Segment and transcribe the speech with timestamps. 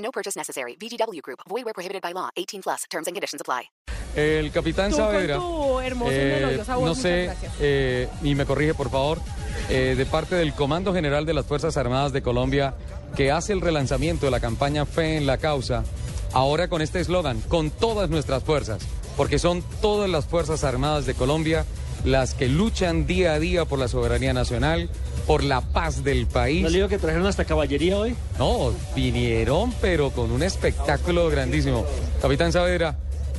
[0.00, 0.76] No purchase necessary.
[0.76, 1.40] VGW Group.
[1.48, 2.30] Void where prohibited by law.
[2.36, 2.84] 18 plus.
[2.90, 3.70] Terms and conditions apply.
[4.16, 8.90] El capitán Tú con Saavedra, eh, melodiosa voz, no sé, eh, y me corrige por
[8.90, 9.20] favor,
[9.68, 12.74] eh, de parte del Comando General de las Fuerzas Armadas de Colombia,
[13.14, 15.84] que hace el relanzamiento de la campaña Fe en la Causa,
[16.32, 18.82] ahora con este eslogan, con todas nuestras fuerzas,
[19.16, 21.64] porque son todas las Fuerzas Armadas de Colombia
[22.04, 24.88] las que luchan día a día por la soberanía nacional,
[25.30, 26.60] por la paz del país.
[26.60, 28.16] ¿No le digo que trajeron hasta caballería hoy?
[28.36, 31.86] No, vinieron, pero con un espectáculo grandísimo.
[32.20, 32.98] Capitán Saavedra,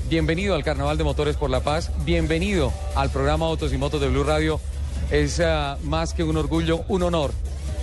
[0.09, 4.07] bienvenido al Carnaval de Motores por la Paz, bienvenido al programa Autos y Motos de
[4.07, 4.61] Blue Radio.
[5.11, 7.33] Es ah, más que un orgullo, un honor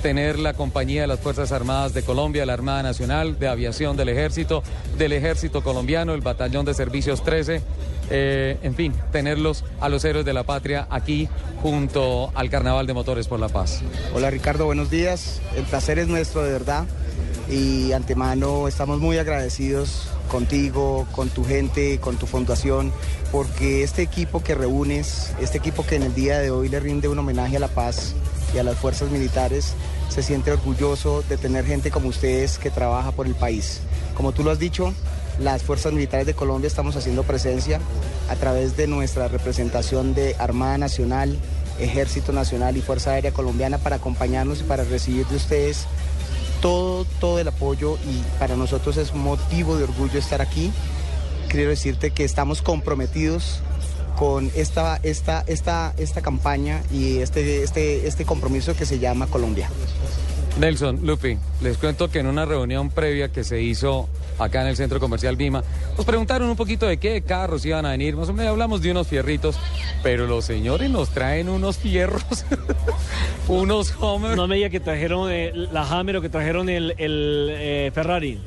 [0.03, 4.09] tener la compañía de las Fuerzas Armadas de Colombia, la Armada Nacional, de Aviación del
[4.09, 4.63] Ejército,
[4.97, 7.63] del Ejército Colombiano, el Batallón de Servicios 13.
[8.11, 11.29] eh, en fin, tenerlos a los héroes de la patria aquí
[11.63, 13.83] junto al Carnaval de Motores por la Paz.
[14.15, 15.41] Hola Ricardo, buenos días.
[15.57, 16.87] El placer es nuestro de verdad
[17.51, 22.93] y antemano estamos muy agradecidos contigo, con tu gente, con tu fundación,
[23.33, 27.09] porque este equipo que reúnes, este equipo que en el día de hoy le rinde
[27.09, 28.15] un homenaje a la paz
[28.55, 29.75] y a las fuerzas militares,
[30.09, 33.81] se siente orgulloso de tener gente como ustedes que trabaja por el país.
[34.15, 34.93] Como tú lo has dicho,
[35.39, 37.81] las fuerzas militares de Colombia estamos haciendo presencia
[38.29, 41.39] a través de nuestra representación de Armada Nacional,
[41.79, 45.87] Ejército Nacional y Fuerza Aérea Colombiana para acompañarnos y para recibir de ustedes
[46.61, 50.73] todo, todo el apoyo y para nosotros es motivo de orgullo estar aquí.
[51.49, 53.61] Quiero decirte que estamos comprometidos
[54.19, 59.71] con esta, esta, esta, esta campaña y este, este, este compromiso que se llama Colombia.
[60.59, 64.09] Nelson, Lupi, les cuento que en una reunión previa que se hizo
[64.41, 65.63] acá en el centro comercial Vima,
[65.97, 68.17] nos preguntaron un poquito de qué carros iban a venir.
[68.17, 69.57] Más o menos hablamos de unos fierritos,
[70.03, 72.45] pero los señores nos traen unos fierros,
[73.49, 74.37] unos Homer.
[74.37, 78.41] No me diga que trajeron eh, la Hammer o que trajeron el, el, eh, Ferrari.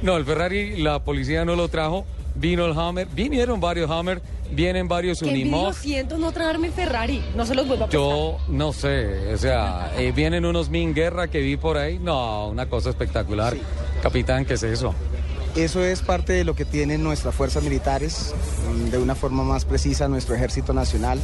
[0.00, 2.06] No, el Ferrari, la policía no lo trajo.
[2.36, 5.74] Vino el Hammer, vinieron varios Hammer, vienen varios Unimog.
[5.74, 7.22] siento no traerme Ferrari.
[7.34, 8.08] No se los vuelvo a prestar.
[8.08, 11.98] Yo no sé, o sea, eh, vienen unos Min Guerra que vi por ahí.
[11.98, 13.56] No, una cosa espectacular.
[14.02, 14.94] Capitán, ¿qué es eso?
[15.56, 18.34] Eso es parte de lo que tienen nuestras fuerzas militares,
[18.70, 21.18] mm, de una forma más precisa nuestro ejército nacional.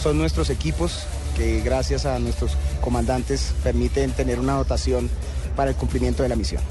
[0.00, 1.04] Son nuestros equipos
[1.36, 5.10] que gracias a nuestros comandantes permiten tener una dotación
[5.56, 6.62] para el cumplimiento de la misión.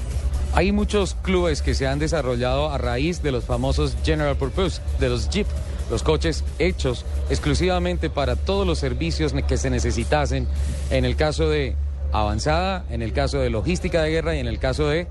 [0.54, 5.08] Hay muchos clubes que se han desarrollado a raíz de los famosos General Purpose, de
[5.08, 5.46] los Jeep,
[5.90, 10.46] los coches hechos exclusivamente para todos los servicios que se necesitasen
[10.90, 11.76] en el caso de
[12.12, 15.06] avanzada, en el caso de logística de guerra y en el caso de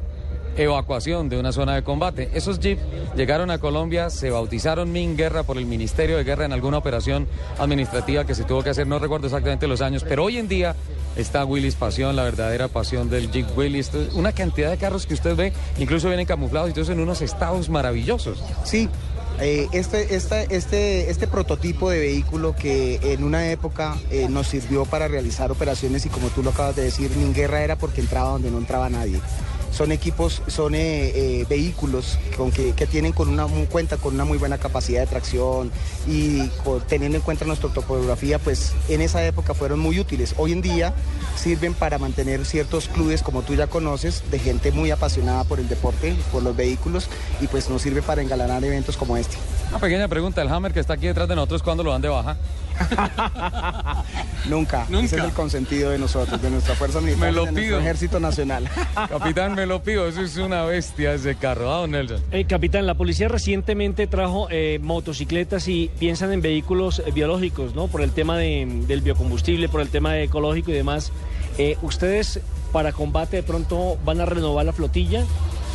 [0.55, 2.29] evacuación de una zona de combate.
[2.33, 2.79] Esos Jeep
[3.15, 7.27] llegaron a Colombia, se bautizaron Min Guerra por el Ministerio de Guerra en alguna operación
[7.57, 10.75] administrativa que se tuvo que hacer, no recuerdo exactamente los años, pero hoy en día
[11.15, 13.91] está Willis Pasión, la verdadera pasión del Jeep Willis.
[14.13, 17.21] Una cantidad de carros que usted ve, incluso vienen camuflados y todo eso en unos
[17.21, 18.43] estados maravillosos.
[18.63, 18.89] Sí,
[19.39, 25.07] eh, este, este, este prototipo de vehículo que en una época eh, nos sirvió para
[25.07, 28.51] realizar operaciones y como tú lo acabas de decir, mi guerra era porque entraba donde
[28.51, 29.19] no entraba nadie.
[29.73, 30.79] Son equipos, son eh,
[31.15, 35.01] eh, vehículos con que, que tienen con una, un- cuenta con una muy buena capacidad
[35.01, 35.71] de tracción
[36.07, 36.47] y
[36.87, 40.35] teniendo en cuenta nuestra topografía, pues en esa época fueron muy útiles.
[40.37, 40.93] Hoy en día
[41.35, 45.67] sirven para mantener ciertos clubes, como tú ya conoces, de gente muy apasionada por el
[45.67, 47.07] deporte, por los vehículos
[47.41, 49.37] y pues nos sirve para engalanar eventos como este.
[49.69, 52.09] Una pequeña pregunta, el Hammer que está aquí detrás de nosotros, ¿cuándo lo dan de
[52.09, 52.37] baja?
[54.49, 54.85] Nunca.
[54.89, 55.05] Nunca.
[55.05, 57.79] Ese es el consentido de nosotros, de nuestra fuerza militar, Me lo de nuestro pido.
[57.79, 58.69] ejército nacional.
[59.09, 62.21] Capitán, me lo pido, eso es una bestia ese carro, ¿ah, don Nelson?
[62.31, 67.87] Eh, capitán, la policía recientemente trajo eh, motocicletas y piensan en vehículos eh, biológicos, ¿no?
[67.87, 71.11] Por el tema de- del biocombustible, por el tema de ecológico y demás.
[71.57, 72.39] Eh, ¿Ustedes
[72.71, 75.23] para combate de pronto van a renovar la flotilla?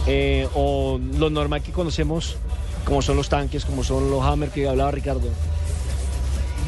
[0.06, 2.36] Eh, ¿O lo normal que conocemos,
[2.84, 5.28] como son los tanques, como son los Hammer que hablaba Ricardo?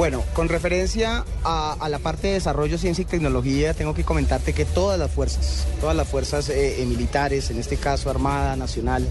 [0.00, 4.64] Bueno, con referencia a, la parte de desarrollo, ciencia y tecnología, tengo que comentarte que
[4.64, 9.06] todas las fuerzas, todas las fuerzas eh, eh, militares, en este caso Armada Nacional,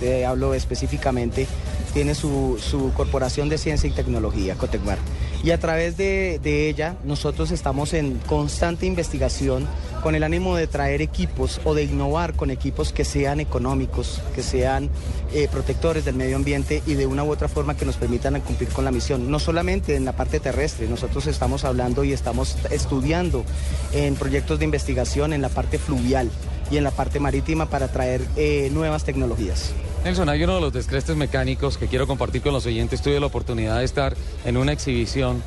[0.00, 1.46] te hablo específicamente,
[1.92, 2.58] tiene su,
[2.96, 4.96] corporación de ciencia y tecnología, Cotecmar.
[5.44, 6.40] Y a través de
[6.70, 9.68] ella nosotros estamos en constante investigación
[10.00, 14.42] con el ánimo de traer equipos o de innovar con equipos que sean económicos, que
[14.42, 14.90] sean
[15.32, 18.68] eh, protectores del medio ambiente y de una u otra forma que nos permitan cumplir
[18.70, 19.30] con la misión.
[19.30, 23.44] No solamente en la parte terrestre, nosotros estamos hablando y estamos estudiando
[23.92, 26.30] en proyectos de investigación en la parte fluvial
[26.70, 29.72] y en la parte marítima para traer eh, nuevas tecnologías.
[30.04, 33.02] Nelson, hay uno de los descrestes mecánicos que quiero compartir con los oyentes.
[33.02, 35.42] Tuve la oportunidad de estar en una exhibición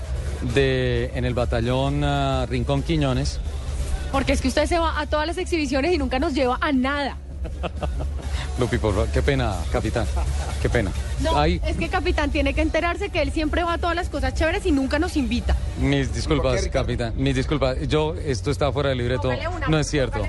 [0.53, 3.39] de, en el batallón ah, Rincón Quiñones.
[4.13, 6.71] Porque es que usted se va a todas las exhibiciones y nunca nos lleva a
[6.71, 7.17] nada.
[8.59, 10.05] Lupi, por favor, qué pena, capitán.
[10.61, 10.91] Qué pena.
[11.19, 14.09] No, Ay, es que capitán tiene que enterarse que él siempre va a todas las
[14.09, 15.57] cosas chéveres y nunca nos invita.
[15.79, 17.13] mis disculpas, capitán.
[17.17, 17.75] Mis disculpas.
[17.87, 19.29] Yo, esto está fuera del libreto.
[19.29, 20.21] Una, No es cierto.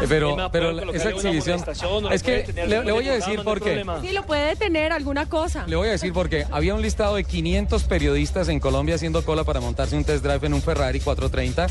[0.00, 1.64] Eh, Pero, pero ¿puede esa exhibición.
[2.10, 3.84] Es que tener le, voy a decir por qué.
[4.02, 5.66] Sí, lo puede detener alguna cosa.
[5.66, 9.44] Le voy a decir porque había un listado de 500 periodistas en Colombia haciendo cola
[9.44, 11.66] para montarse un test drive en un Ferrari 430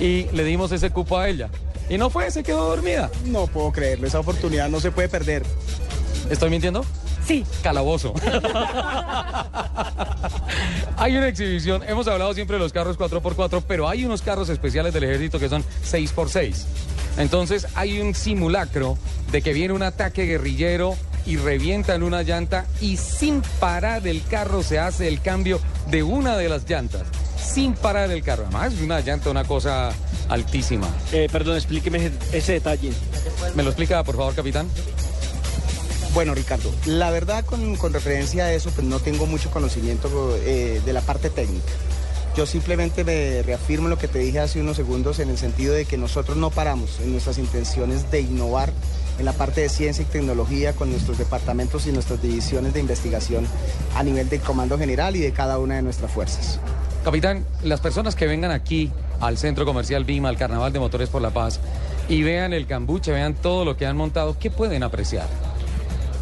[0.00, 1.50] y le dimos ese cupo a ella.
[1.88, 3.10] Y no fue, se quedó dormida.
[3.26, 5.42] No puedo creerlo, esa oportunidad no se puede perder.
[6.30, 6.84] ¿Estoy mintiendo?
[7.26, 7.44] Sí.
[7.62, 8.14] Calabozo.
[10.96, 14.92] hay una exhibición, hemos hablado siempre de los carros 4x4, pero hay unos carros especiales
[14.94, 16.64] del ejército que son 6x6.
[17.16, 18.98] Entonces hay un simulacro
[19.30, 20.96] de que viene un ataque guerrillero
[21.26, 26.36] y revientan una llanta y sin parar el carro se hace el cambio de una
[26.36, 27.02] de las llantas.
[27.36, 28.44] Sin parar el carro.
[28.44, 29.92] Además, es una llanta, una cosa
[30.28, 30.88] altísima.
[31.12, 32.92] Eh, perdón, explíqueme ese detalle.
[33.54, 34.68] ¿Me lo explica, por favor, capitán?
[36.14, 40.80] Bueno, Ricardo, la verdad con, con referencia a eso, pues no tengo mucho conocimiento eh,
[40.84, 41.72] de la parte técnica.
[42.36, 45.84] Yo simplemente me reafirmo lo que te dije hace unos segundos en el sentido de
[45.84, 48.72] que nosotros no paramos en nuestras intenciones de innovar
[49.20, 53.46] en la parte de ciencia y tecnología con nuestros departamentos y nuestras divisiones de investigación
[53.94, 56.58] a nivel del Comando General y de cada una de nuestras fuerzas.
[57.04, 58.90] Capitán, las personas que vengan aquí
[59.20, 61.60] al Centro Comercial Bima, al Carnaval de Motores por la Paz,
[62.08, 65.28] y vean el cambuche, vean todo lo que han montado, ¿qué pueden apreciar?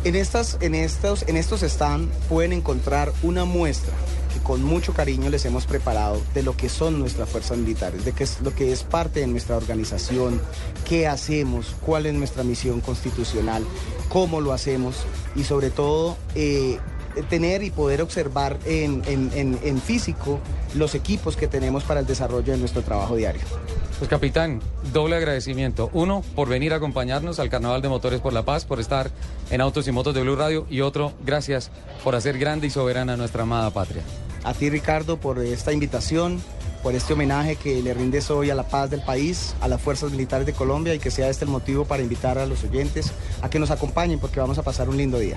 [0.05, 3.95] En, estas, en, estos, en estos stand pueden encontrar una muestra
[4.43, 8.25] con mucho cariño les hemos preparado de lo que son nuestras fuerzas militares, de qué
[8.25, 10.41] es lo que es parte de nuestra organización,
[10.89, 13.65] qué hacemos, cuál es nuestra misión constitucional,
[14.09, 14.97] cómo lo hacemos
[15.37, 16.79] y sobre todo eh,
[17.29, 20.41] tener y poder observar en, físico
[20.75, 23.43] los equipos que tenemos para el desarrollo de nuestro trabajo diario.
[24.03, 24.61] Pues capitán,
[24.93, 25.89] doble agradecimiento.
[25.93, 29.13] Uno, por venir a acompañarnos al Carnaval de Motores por la Paz, por estar
[29.49, 30.67] en Autos y Motos de Blue Radio.
[30.69, 31.71] Y otro, gracias
[32.03, 34.03] por hacer grande y soberana nuestra amada patria.
[34.43, 36.43] A ti Ricardo por esta invitación,
[36.83, 40.11] por este homenaje que le rindes hoy a la paz del país, a las fuerzas
[40.11, 43.51] militares de Colombia y que sea este el motivo para invitar a los oyentes a
[43.51, 45.37] que nos acompañen porque vamos a pasar un lindo día.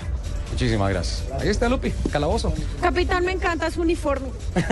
[0.51, 1.24] Muchísimas gracias.
[1.42, 2.53] Ahí está Lupi, calabozo.
[2.81, 4.27] Capitán, me encanta su uniforme.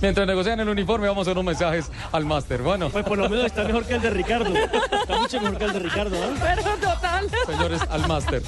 [0.00, 2.62] Mientras negocian el uniforme, vamos a hacer unos mensajes al máster.
[2.62, 4.52] Bueno, Pues por lo menos está mejor que el de Ricardo.
[4.54, 6.40] Está mucho mejor que el de Ricardo, ¿no?
[6.40, 7.28] Pero total.
[7.46, 8.42] señores, al máster.